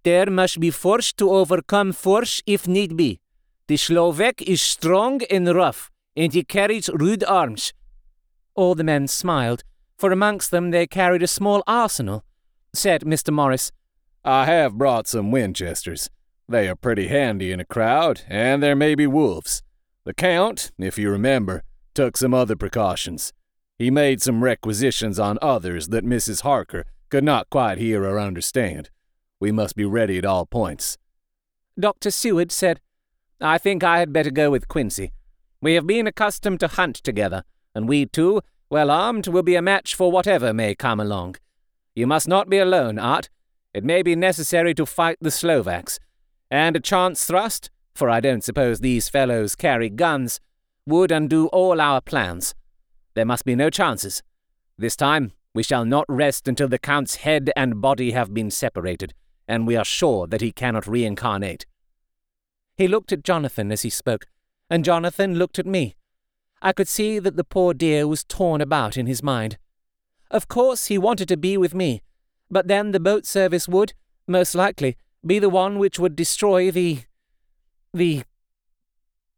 [0.05, 3.22] There must be force to overcome force if need be.
[3.69, 7.73] The Slovak is strong and rough, and he carries rude arms.
[8.55, 9.63] All the men smiled,
[9.97, 12.25] for amongst them they carried a small arsenal.
[12.75, 13.33] Said Mr.
[13.33, 13.71] Morris,
[14.25, 16.11] I have brought some Winchesters.
[16.49, 19.63] They are pretty handy in a crowd, and there may be wolves.
[20.05, 21.63] The Count, if you remember,
[21.95, 23.33] took some other precautions.
[23.79, 26.43] He made some requisitions on others that Mrs.
[26.43, 28.91] Harker could not quite hear or understand.
[29.39, 30.99] We must be ready at all points.
[31.79, 32.11] Dr.
[32.11, 32.81] Seward said,
[33.43, 35.13] I think I had better go with Quincy.
[35.61, 39.63] We have been accustomed to hunt together, and we two, well armed, will be a
[39.63, 41.37] match for whatever may come along.
[41.95, 43.29] You must not be alone, Art.
[43.75, 45.99] It may be necessary to fight the Slovaks,
[46.51, 50.41] and a chance thrust, for I don't suppose these fellows carry guns,
[50.87, 52.55] would undo all our plans.
[53.15, 54.23] There must be no chances.
[54.79, 59.15] This time, we shall not rest until the Count's head and body have been separated,
[59.47, 61.67] and we are sure that he cannot reincarnate.
[62.83, 64.27] He looked at Jonathan as he spoke,
[64.69, 65.95] and Jonathan looked at me.
[66.61, 69.57] I could see that the poor dear was torn about in his mind.
[70.33, 72.03] Of course he wanted to be with me,
[72.51, 73.93] but then the boat service would,
[74.27, 77.03] most likely, be the one which would destroy the.
[77.95, 78.25] the.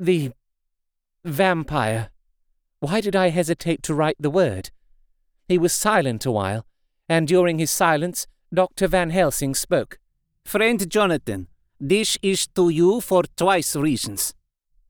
[0.01, 0.33] the.
[1.23, 2.09] vampire.
[2.81, 4.71] Why did I hesitate to write the word?
[5.49, 6.65] He was silent a while,
[7.11, 8.89] and during his silence, Dr.
[8.89, 9.99] Van Helsing spoke.
[10.47, 11.49] Friend Jonathan,
[11.81, 14.35] this is to you for twice reasons.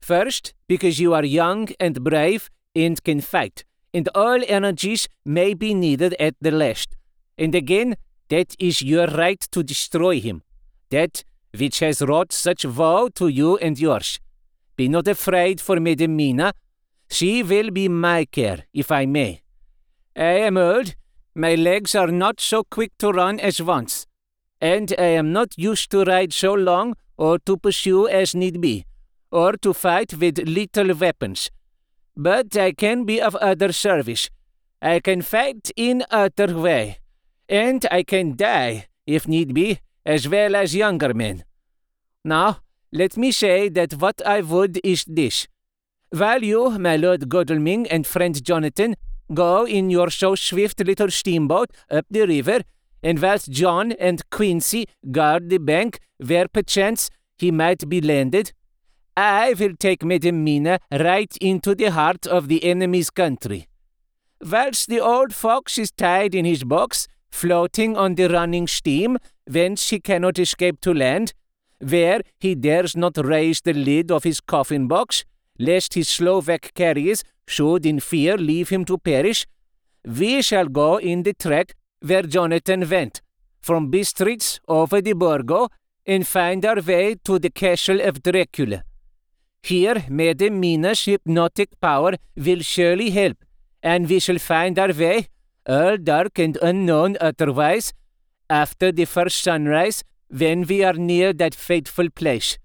[0.01, 5.73] First, because you are young and brave and can fight, and all energies may be
[5.73, 6.95] needed at the last.
[7.37, 7.95] And again,
[8.29, 10.43] that is your right to destroy him.
[10.89, 11.23] That
[11.57, 14.19] which has wrought such woe to you and yours.
[14.75, 16.53] Be not afraid for Madam Mina,
[17.09, 19.41] she will be my care, if I may.
[20.15, 20.95] I am old.
[21.33, 24.05] My legs are not so quick to run as once.
[24.61, 28.85] And I am not used to ride so long or to pursue as need be,
[29.31, 31.51] or to fight with little weapons.
[32.15, 34.29] But I can be of other service.
[34.81, 36.99] I can fight in other way.
[37.47, 41.43] And I can die, if need be, as well as younger men.
[42.23, 42.59] Now,
[42.91, 45.47] let me say that what I would is this.
[46.09, 48.95] While you, my Lord Godalming and friend Jonathan,
[49.33, 52.61] go in your so swift little steamboat up the river,
[53.05, 58.51] and whilst John and Quincy guard the bank where perchance he might be landed,
[59.15, 63.67] I will take Madam Mina right into the heart of the enemy's country.
[64.41, 69.89] Whilst the old fox is tied in his box, floating on the running steam, whence
[69.91, 71.33] he cannot escape to land,
[71.79, 75.23] where he dares not raise the lid of his coffin box,
[75.59, 79.45] lest his Slovak carriers should in fear leave him to perish,
[80.03, 83.21] we shall go in the track where Jonathan went,
[83.61, 85.69] from Bistritz over the Borgo,
[86.05, 88.83] and find our way to the castle of Dracula.
[89.63, 93.37] Here, Madam Mina's hypnotic power will surely help,
[93.81, 95.27] and we shall find our way,
[95.67, 97.91] all dark and unknown otherwise,
[98.49, 102.59] after the first sunrise, when we are near that fateful place.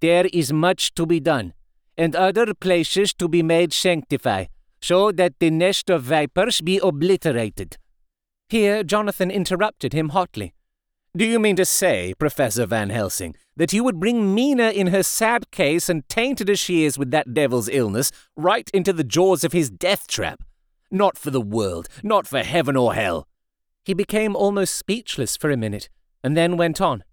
[0.00, 1.54] There is much to be done
[1.96, 4.44] and other places to be made sanctify,
[4.80, 7.76] so that the nest of vipers be obliterated.
[8.48, 10.54] Here Jonathan interrupted him hotly.
[11.14, 15.02] Do you mean to say, Professor Van Helsing, that you would bring Mina in her
[15.02, 19.44] sad case and tainted as she is with that devil's illness right into the jaws
[19.44, 20.42] of his death trap?
[20.90, 23.26] Not for the world, not for heaven or hell.
[23.84, 25.90] He became almost speechless for a minute,
[26.24, 27.04] and then went on.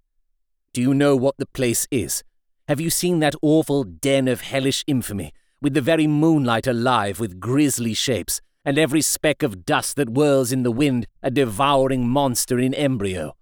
[0.71, 2.23] Do you know what the place is?
[2.69, 7.39] Have you seen that awful den of hellish infamy, with the very moonlight alive with
[7.39, 12.59] grisly shapes, and every speck of dust that whirls in the wind a devouring monster
[12.59, 13.35] in embryo?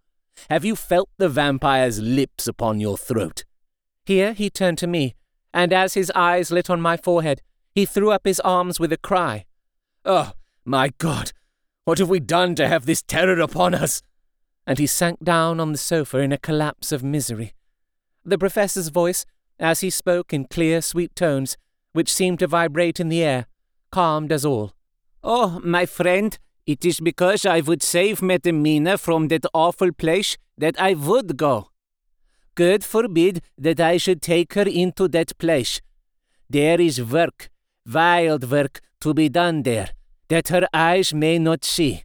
[0.49, 3.45] Have you felt the vampire's lips upon your throat?
[4.05, 5.15] Here he turned to me,
[5.53, 7.41] and as his eyes lit on my forehead,
[7.73, 9.45] he threw up his arms with a cry.
[10.03, 10.33] Oh,
[10.65, 11.31] my God!
[11.85, 14.01] What have we done to have this terror upon us?
[14.67, 17.53] And he sank down on the sofa in a collapse of misery.
[18.25, 19.25] The professor's voice,
[19.59, 21.57] as he spoke in clear, sweet tones,
[21.93, 23.47] which seemed to vibrate in the air,
[23.91, 24.73] calmed us all.
[25.23, 30.37] Oh, my friend, it is because I would save Madam Mina from that awful place
[30.57, 31.69] that I would go.
[32.55, 35.79] God forbid that I should take her into that place.
[36.49, 37.49] There is work,
[37.89, 39.91] wild work, to be done there,
[40.27, 42.03] that her eyes may not see.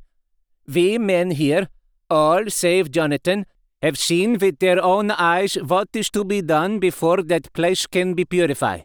[0.66, 1.68] We men here,
[2.08, 3.46] all save Jonathan,
[3.82, 8.14] have seen with their own eyes what is to be done before that place can
[8.14, 8.84] be purified.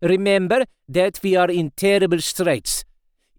[0.00, 2.85] Remember that we are in terrible straits.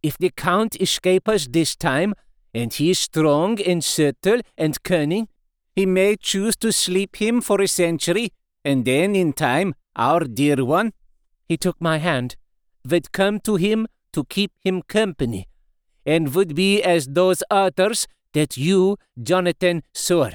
[0.08, 2.14] If the Count escape us this time,
[2.54, 5.28] and he is strong and subtle and cunning,
[5.76, 8.32] he may choose to sleep him for a century,
[8.64, 10.94] and then in time, our dear one,
[11.50, 12.38] he took my hand,
[12.90, 15.50] would come to him to keep him company,
[16.06, 20.30] and would be as those others that you, Jonathan, saw.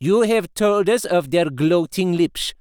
[0.00, 2.54] You have told us of their gloating lips.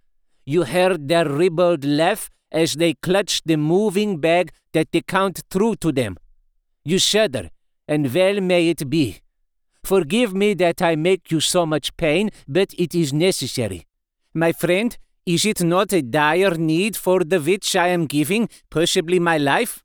[0.45, 5.77] You heard their ribald laugh as they clutched the moving bag that the Count threw
[5.77, 6.17] to them.
[6.87, 7.49] You shudder,
[7.87, 9.19] and well may it be.
[9.83, 13.87] Forgive me that I make you so much pain, but it is necessary.
[14.35, 14.95] My friend,
[15.25, 19.83] is it not a dire need for the which I am giving, possibly my life?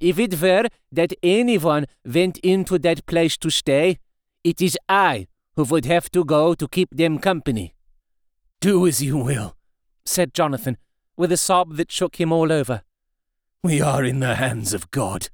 [0.00, 3.98] If it were that anyone went into that place to stay,
[4.42, 7.74] it is I who would have to go to keep them company.
[8.60, 9.56] Do as you will,
[10.04, 10.78] said Jonathan,
[11.16, 12.82] with a sob that shook him all over.
[13.62, 15.28] We are in the hands of God.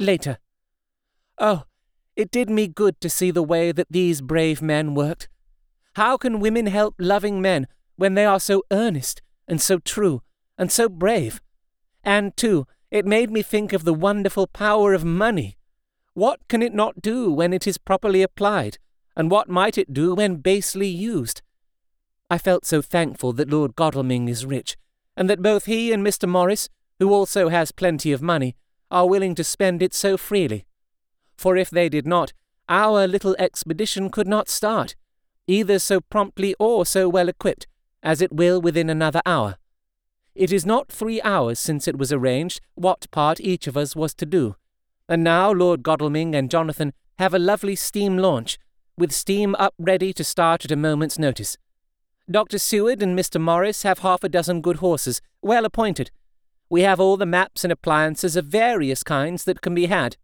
[0.00, 0.38] Later.
[1.36, 1.64] Oh,
[2.16, 5.28] it did me good to see the way that these brave men worked.
[5.94, 10.22] How can women help loving men when they are so earnest and so true
[10.56, 11.42] and so brave?
[12.02, 15.58] And, too, it made me think of the wonderful power of money.
[16.14, 18.78] What can it not do when it is properly applied,
[19.14, 21.42] and what might it do when basely used?
[22.30, 24.78] I felt so thankful that Lord Godalming is rich,
[25.14, 26.26] and that both he and Mr.
[26.26, 28.56] Morris, who also has plenty of money,
[28.90, 30.66] are willing to spend it so freely.
[31.36, 32.32] For if they did not,
[32.68, 34.94] our little expedition could not start,
[35.46, 37.66] either so promptly or so well equipped,
[38.02, 39.56] as it will within another hour.
[40.34, 44.14] It is not three hours since it was arranged what part each of us was
[44.14, 44.56] to do,
[45.08, 48.58] and now Lord Godalming and Jonathan have a lovely steam launch,
[48.96, 51.56] with steam up ready to start at a moment's notice.
[52.30, 52.58] Dr.
[52.58, 53.40] Seward and Mr.
[53.40, 56.12] Morris have half a dozen good horses, well appointed.
[56.72, 60.16] We have all the maps and appliances of various kinds that can be had.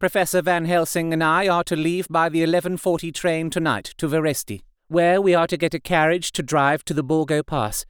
[0.00, 4.62] Professor Van Helsing and I are to leave by the 11.40 train tonight to Veresti,
[4.88, 7.86] where we are to get a carriage to drive to the Borgo Pass.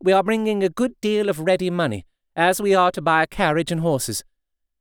[0.00, 3.26] We are bringing a good deal of ready money, as we are to buy a
[3.26, 4.24] carriage and horses.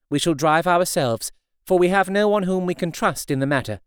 [0.10, 1.34] We shall drive ourselves,
[1.66, 3.82] for we have no one whom we can trust in the matter.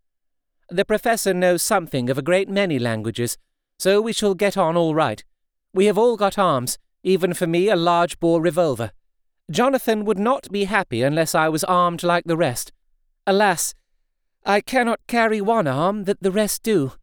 [0.69, 3.39] The professor knows something of a great many languages,
[3.79, 5.23] so we shall get on all right.
[5.73, 8.91] We have all got arms, even for me a large bore revolver.
[9.49, 12.73] Jonathan would not be happy unless I was armed like the rest.
[13.27, 13.75] Alas,
[14.43, 16.93] I cannot carry one arm that the rest do.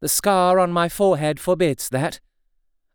[0.00, 2.20] The scar on my forehead forbids that.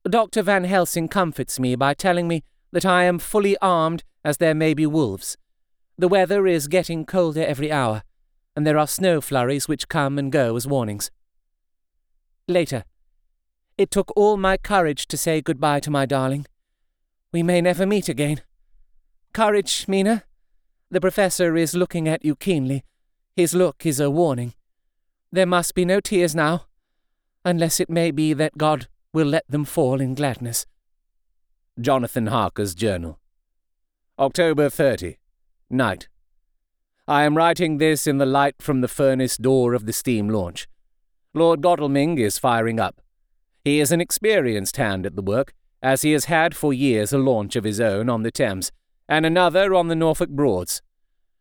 [0.09, 0.41] Dr.
[0.41, 4.73] Van Helsing comforts me by telling me that I am fully armed as there may
[4.73, 5.37] be wolves.
[5.97, 8.03] The weather is getting colder every hour,
[8.55, 11.11] and there are snow flurries which come and go as warnings.
[12.47, 12.85] Later.
[13.77, 16.47] It took all my courage to say good-bye to my darling.
[17.31, 18.41] We may never meet again.
[19.33, 20.23] Courage, Mina.
[20.89, 22.83] The professor is looking at you keenly.
[23.35, 24.53] His look is a warning.
[25.31, 26.65] There must be no tears now,
[27.45, 30.65] unless it may be that God will let them fall in gladness.
[31.79, 33.19] Jonathan Harker's Journal.
[34.17, 35.17] October 30.
[35.69, 36.07] Night.
[37.07, 40.67] I am writing this in the light from the furnace door of the steam launch.
[41.33, 43.01] Lord Godalming is firing up.
[43.67, 45.51] He is an experienced hand at the work,
[45.83, 48.71] as he has had for years a launch of his own on the Thames,
[49.09, 50.81] and another on the Norfolk Broads.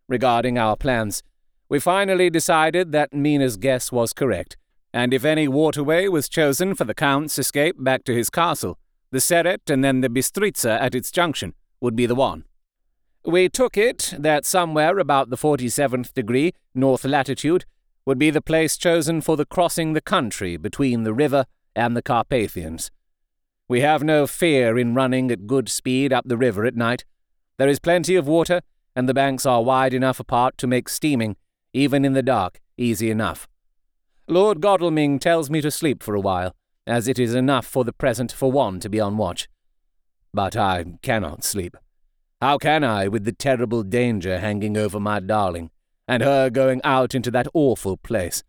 [0.08, 1.22] Regarding our plans,
[1.68, 4.56] we finally decided that Mina's guess was correct,
[4.92, 8.76] and if any waterway was chosen for the Count's escape back to his castle,
[9.12, 12.42] the Seret and then the Bistritza at its junction would be the one.
[13.24, 17.66] We took it that somewhere about the 47th degree, north latitude,
[18.04, 21.46] would be the place chosen for the crossing the country between the river
[21.76, 22.90] and the Carpathians.
[23.68, 27.04] We have no fear in running at good speed up the river at night.
[27.58, 28.62] There is plenty of water,
[28.96, 31.36] and the banks are wide enough apart to make steaming,
[31.72, 33.46] even in the dark, easy enough.
[34.26, 36.54] Lord Godalming tells me to sleep for a while,
[36.86, 39.48] as it is enough for the present for one to be on watch.
[40.32, 41.76] But I cannot sleep.
[42.40, 45.70] How can I, with the terrible danger hanging over my darling,
[46.06, 48.44] and her going out into that awful place?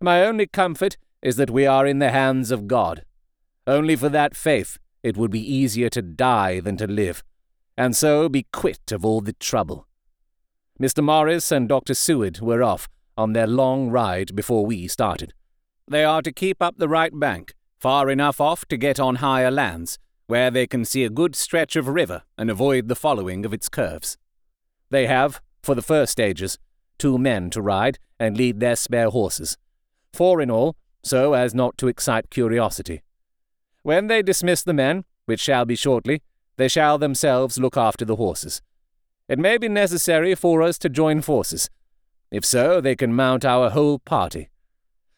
[0.00, 3.04] My only comfort is that we are in the hands of God.
[3.66, 7.22] Only for that faith it would be easier to die than to live,
[7.76, 9.86] and so be quit of all the trouble.
[10.80, 11.02] Mr.
[11.04, 11.94] Morris and Dr.
[11.94, 15.34] Seward were off on their long ride before we started.
[15.86, 19.50] They are to keep up the right bank, far enough off to get on higher
[19.50, 23.52] lands, where they can see a good stretch of river and avoid the following of
[23.52, 24.16] its curves.
[24.90, 26.58] They have, for the first stages,
[26.98, 29.56] two men to ride and lead their spare horses,
[30.12, 33.02] four in all, so as not to excite curiosity.
[33.82, 36.22] When they dismiss the men, which shall be shortly,
[36.56, 38.60] they shall themselves look after the horses.
[39.28, 41.70] It may be necessary for us to join forces.
[42.30, 44.50] If so, they can mount our whole party.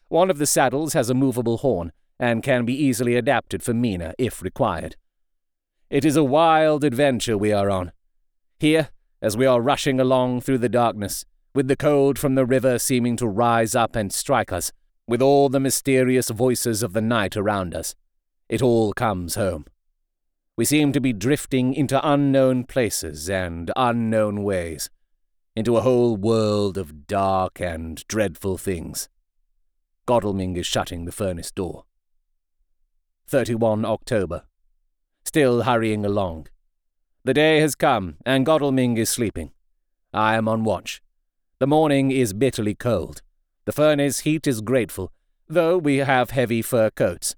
[0.07, 4.13] One of the saddles has a movable horn, and can be easily adapted for Mina
[4.17, 4.95] if required.
[5.89, 7.91] It is a wild adventure we are on.
[8.59, 8.89] Here,
[9.21, 13.17] as we are rushing along through the darkness, with the cold from the river seeming
[13.17, 14.71] to rise up and strike us,
[15.07, 17.95] with all the mysterious voices of the night around us,
[18.49, 19.65] it all comes home.
[20.55, 24.89] We seem to be drifting into unknown places and unknown ways,
[25.55, 29.09] into a whole world of dark and dreadful things.
[30.05, 31.85] Godalming is shutting the furnace door.
[33.27, 34.43] 31 October.
[35.25, 36.47] Still hurrying along.
[37.23, 39.51] The day has come, and Godalming is sleeping.
[40.13, 41.01] I am on watch.
[41.59, 43.21] The morning is bitterly cold.
[43.65, 45.11] The furnace heat is grateful,
[45.47, 47.35] though we have heavy fur coats.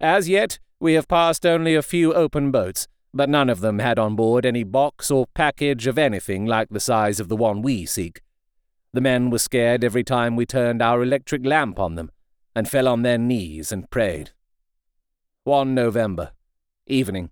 [0.00, 3.98] As yet, we have passed only a few open boats, but none of them had
[3.98, 7.84] on board any box or package of anything like the size of the one we
[7.84, 8.22] seek.
[8.92, 12.10] The men were scared every time we turned our electric lamp on them,
[12.54, 14.30] and fell on their knees and prayed.
[15.44, 16.32] 1 November.
[16.86, 17.30] Evening.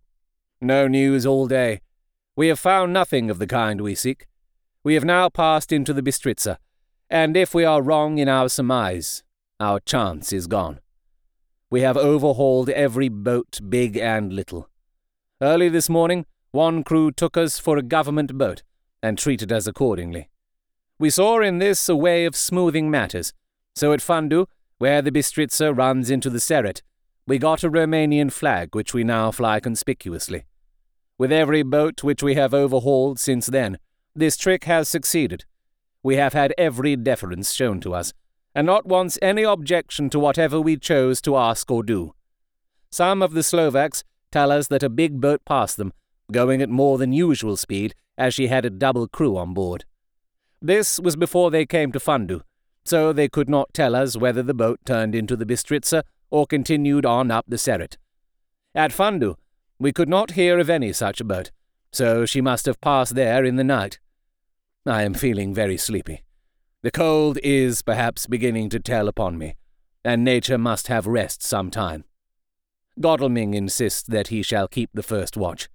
[0.61, 1.81] No news all day.
[2.37, 4.27] We have found nothing of the kind we seek.
[4.83, 6.59] We have now passed into the Bistritza,
[7.11, 9.25] and if we are wrong in our surmise,
[9.59, 10.79] our chance is gone.
[11.69, 14.69] We have overhauled every boat, big and little.
[15.41, 18.63] Early this morning, one crew took us for a government boat,
[19.03, 20.29] and treated us accordingly.
[20.99, 23.33] We saw in this a way of smoothing matters,
[23.75, 24.47] so at Fundu,
[24.79, 26.83] where the Bistritza runs into the Seret,
[27.27, 30.45] we got a Romanian flag which we now fly conspicuously.
[31.19, 33.79] With every boat which we have overhauled since then,
[34.15, 35.45] this trick has succeeded.
[36.03, 38.13] We have had every deference shown to us,
[38.55, 42.15] and not once any objection to whatever we chose to ask or do.
[42.91, 45.93] Some of the Slovaks tell us that a big boat passed them,
[46.33, 49.85] going at more than usual speed, as she had a double crew on board.
[50.63, 52.43] This was before they came to Fundu,
[52.85, 57.07] so they could not tell us whether the boat turned into the Bistritza or continued
[57.07, 57.97] on up the Seret.
[58.75, 59.37] At Fundu,
[59.79, 61.51] we could not hear of any such boat,
[61.93, 63.99] so she must have passed there in the night.
[64.87, 66.23] I am feeling very sleepy.
[66.83, 69.57] The cold is perhaps beginning to tell upon me,
[70.03, 72.05] and nature must have rest some time.
[72.99, 75.69] Godalming insists that he shall keep the first watch.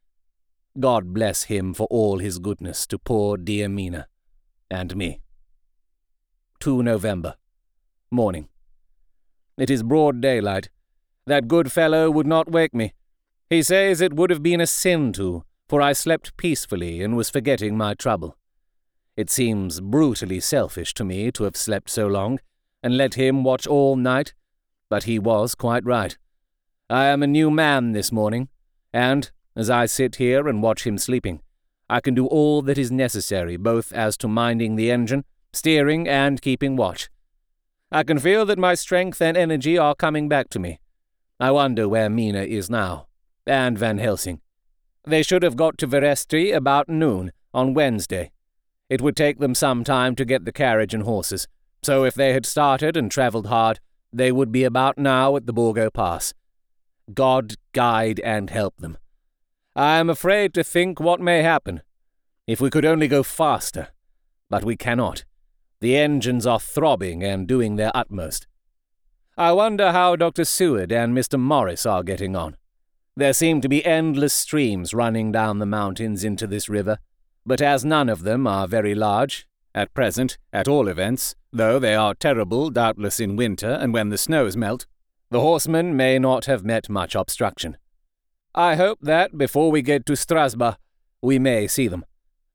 [0.80, 4.08] God bless him for all his goodness to poor dear Mina,
[4.72, 5.22] and me.
[6.60, 7.36] 2 November.
[8.10, 8.50] Morning.
[9.56, 10.70] It is broad daylight.
[11.28, 12.94] That good fellow would not wake me.
[13.50, 17.30] He says it would have been a sin to, for I slept peacefully and was
[17.30, 18.38] forgetting my trouble.
[19.18, 22.40] It seems brutally selfish to me to have slept so long,
[22.84, 24.34] and let him watch all night,
[24.90, 26.18] but he was quite right.
[26.90, 28.50] I am a new man this morning,
[28.94, 31.42] and, as I sit here and watch him sleeping,
[31.90, 36.42] I can do all that is necessary both as to minding the engine, steering, and
[36.42, 37.10] keeping watch.
[37.92, 40.80] I can feel that my strength and energy are coming back to me.
[41.40, 43.08] I wonder where Mina is now,
[43.48, 44.42] and Van Helsing.
[45.06, 48.32] They should have got to Veresti about noon on Wednesday.
[48.90, 51.48] It would take them some time to get the carriage and horses,
[51.82, 53.80] so if they had started and travelled hard,
[54.14, 56.34] they would be about now at the Borgo Pass.
[57.14, 58.98] God guide and help them.
[59.76, 61.82] I am afraid to think what may happen.
[62.48, 63.90] If we could only go faster.
[64.50, 65.26] But we cannot.
[65.82, 68.48] The engines are throbbing and doing their utmost.
[69.38, 70.46] I wonder how Dr.
[70.46, 71.38] Seward and Mr.
[71.38, 72.56] Morris are getting on.
[73.18, 77.00] There seem to be endless streams running down the mountains into this river,
[77.46, 81.96] but as none of them are very large, at present, at all events, though they
[81.96, 84.86] are terrible doubtless in winter and when the snows melt,
[85.30, 87.78] the horsemen may not have met much obstruction.
[88.54, 90.78] I hope that, before we get to Strasba,
[91.22, 92.06] we may see them,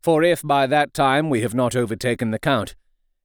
[0.03, 2.75] for if by that time we have not overtaken the Count,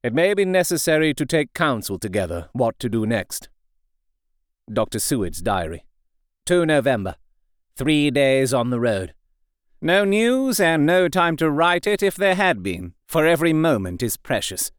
[0.04, 3.50] it may be necessary to take counsel together what to do next.
[4.72, 5.00] Dr.
[5.00, 5.86] Seward's Diary
[6.46, 7.16] 2 November
[7.78, 9.14] Three days on the road.
[9.86, 14.02] No news and no time to write it if there had been, for every moment
[14.02, 14.72] is precious.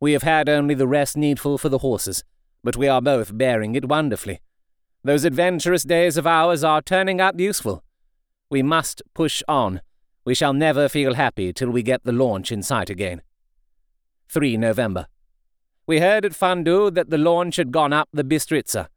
[0.00, 2.24] We have had only the rest needful for the horses,
[2.64, 4.40] but we are both bearing it wonderfully.
[5.04, 7.84] Those adventurous days of ours are turning out useful.
[8.48, 9.82] We must push on.
[10.24, 13.20] We shall never feel happy till we get the launch in sight again.
[14.30, 15.08] 3 November.
[15.86, 18.88] We heard at Fundu that the launch had gone up the Bistritza.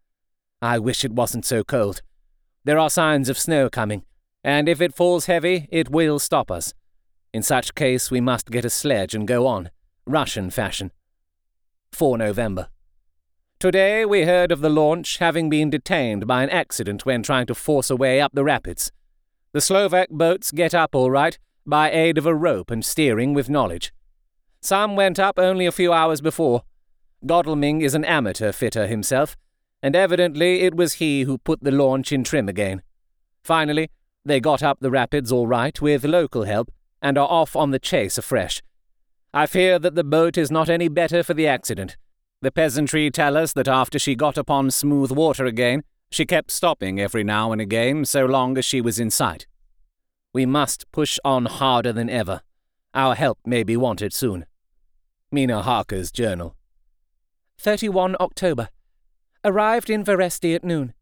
[0.61, 2.01] I wish it wasn't so cold.
[2.63, 4.03] There are signs of snow coming,
[4.43, 6.73] and if it falls heavy, it will stop us.
[7.33, 9.69] In such case, we must get a sledge and go on,
[10.05, 10.91] Russian fashion.
[11.91, 12.67] 4 November.
[13.59, 17.53] Today we heard of the launch having been detained by an accident when trying to
[17.53, 18.91] force a way up the rapids.
[19.53, 23.49] The Slovak boats get up all right by aid of a rope and steering with
[23.49, 23.93] knowledge.
[24.61, 26.63] Some went up only a few hours before.
[27.25, 29.37] Godalming is an amateur fitter himself,
[29.83, 32.81] and evidently it was he who put the launch in trim again.
[33.43, 33.89] Finally,
[34.23, 37.79] they got up the rapids all right with local help, and are off on the
[37.79, 38.61] chase afresh.
[39.33, 41.97] I fear that the boat is not any better for the accident.
[42.41, 46.99] The peasantry tell us that after she got upon smooth water again, she kept stopping
[46.99, 49.47] every now and again so long as she was in sight.
[50.33, 52.41] We must push on harder than ever.
[52.93, 54.45] Our help may be wanted soon.
[55.31, 56.55] Mina Harker's Journal.
[57.57, 58.69] 31 October.
[59.45, 60.93] Arrived in Veresti at noon.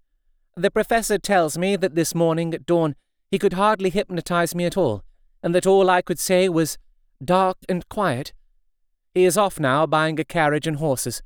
[0.56, 2.96] The professor tells me that this morning at dawn
[3.30, 5.04] he could hardly hypnotize me at all,
[5.44, 6.78] and that all I could say was
[7.24, 8.34] dark and quiet.
[9.14, 11.22] He is off now buying a carriage and horses.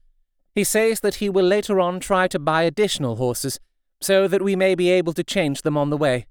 [0.55, 3.59] He says that he will later on try to buy additional horses,
[4.01, 6.25] so that we may be able to change them on the way.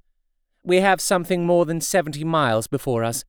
[0.63, 3.25] We have something more than seventy miles before us.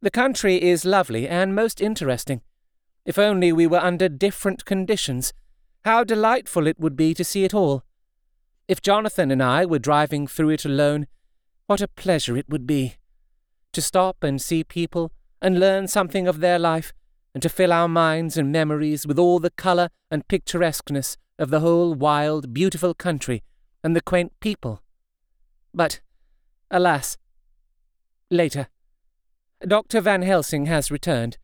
[0.00, 2.40] The country is lovely and most interesting.
[3.04, 5.32] If only we were under different conditions,
[5.84, 7.84] how delightful it would be to see it all.
[8.68, 11.06] If Jonathan and I were driving through it alone,
[11.66, 12.96] what a pleasure it would be.
[13.72, 15.12] To stop and see people
[15.42, 16.92] and learn something of their life,
[17.34, 21.60] and to fill our minds and memories with all the colour and picturesqueness of the
[21.60, 23.42] whole wild, beautiful country
[23.84, 24.82] and the quaint people.
[25.74, 26.00] But,
[26.70, 27.18] alas,
[28.30, 28.68] later.
[29.60, 30.00] Dr.
[30.00, 31.36] Van Helsing has returned.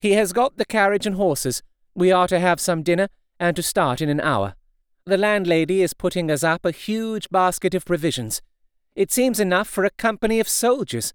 [0.00, 1.62] He has got the carriage and horses.
[1.94, 4.54] We are to have some dinner and to start in an hour.
[5.04, 8.42] The landlady is putting us up a huge basket of provisions.
[8.94, 11.14] It seems enough for a company of soldiers.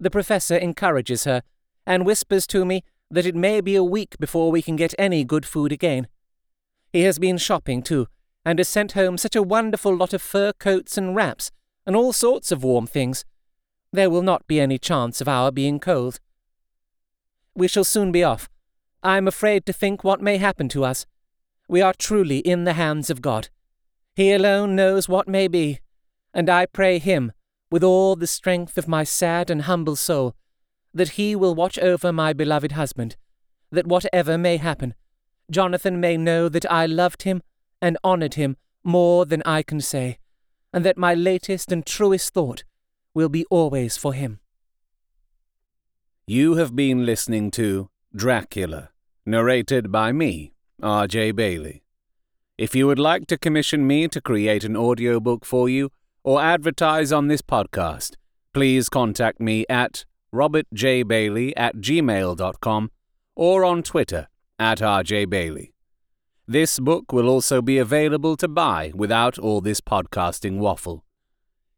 [0.00, 1.42] The professor encourages her,
[1.86, 5.22] and whispers to me that it may be a week before we can get any
[5.24, 6.08] good food again.
[6.90, 8.08] He has been shopping, too,
[8.44, 11.50] and has sent home such a wonderful lot of fur coats and wraps,
[11.86, 13.24] and all sorts of warm things.
[13.92, 16.18] There will not be any chance of our being cold.
[17.54, 18.48] We shall soon be off.
[19.02, 21.04] I am afraid to think what may happen to us.
[21.68, 23.50] We are truly in the hands of God.
[24.14, 25.80] He alone knows what may be,
[26.34, 27.32] and I pray Him,
[27.70, 30.34] with all the strength of my sad and humble soul,
[30.94, 33.16] that He will watch over my beloved husband,
[33.70, 34.94] that whatever may happen,
[35.50, 37.42] Jonathan may know that I loved him
[37.80, 40.18] and honoured him more than I can say,
[40.72, 42.64] and that my latest and truest thought
[43.14, 44.40] will be always for him.
[46.26, 48.90] You have been listening to Dracula,
[49.26, 51.32] narrated by me, R.J.
[51.32, 51.82] Bailey.
[52.56, 55.90] If you would like to commission me to create an audiobook for you
[56.24, 58.16] or advertise on this podcast,
[58.52, 60.04] please contact me at
[60.34, 62.90] robertjbailey at gmail.com
[63.34, 65.72] or on Twitter at rjbailey.
[66.46, 71.04] This book will also be available to buy without all this podcasting waffle.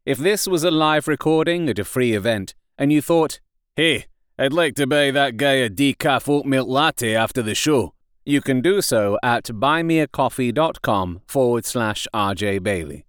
[0.05, 3.39] If this was a live recording at a free event and you thought,
[3.75, 4.05] hey,
[4.37, 7.93] I'd like to buy that guy a decaf oat milk latte after the show.
[8.25, 13.05] You can do so at buymeacoffee.com forward slash RJ Bailey.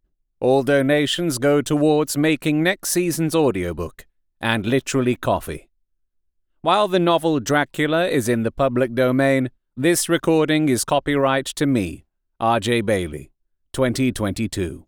[0.47, 4.07] All donations go towards making next season's audiobook
[4.41, 5.69] and literally coffee.
[6.61, 12.05] While the novel Dracula is in the public domain, this recording is copyright to me,
[12.41, 13.33] RJ Bailey,
[13.73, 14.86] 2022.